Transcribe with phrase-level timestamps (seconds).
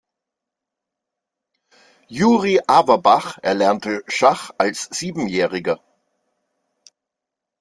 [2.07, 5.79] Juri Awerbach erlernte Schach als Siebenjähriger.